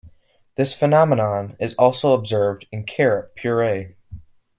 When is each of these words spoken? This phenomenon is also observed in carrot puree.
This 0.55 0.73
phenomenon 0.73 1.55
is 1.59 1.75
also 1.75 2.13
observed 2.15 2.65
in 2.71 2.85
carrot 2.87 3.35
puree. 3.35 3.93